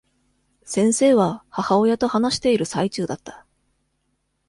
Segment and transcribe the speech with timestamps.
[0.63, 3.45] 先生は、母親と話している最中だった。